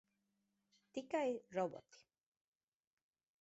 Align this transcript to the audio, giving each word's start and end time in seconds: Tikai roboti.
Tikai 0.91 1.31
roboti. 1.55 1.99